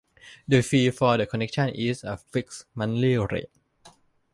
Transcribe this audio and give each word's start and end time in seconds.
The 0.47 0.63
fee 0.63 0.89
for 0.89 1.15
the 1.17 1.27
connection 1.27 1.69
is 1.69 2.03
a 2.03 2.17
fixed 2.17 2.65
monthly 2.73 3.19
rate. 3.19 3.51